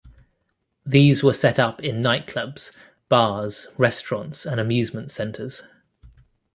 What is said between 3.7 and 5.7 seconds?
restaurants and amusement centers.